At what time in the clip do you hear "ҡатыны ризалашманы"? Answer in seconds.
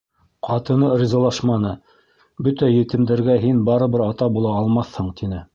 0.45-1.73